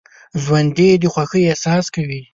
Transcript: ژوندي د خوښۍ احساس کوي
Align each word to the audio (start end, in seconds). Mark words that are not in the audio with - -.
ژوندي 0.43 0.89
د 1.01 1.03
خوښۍ 1.13 1.43
احساس 1.47 1.85
کوي 1.95 2.21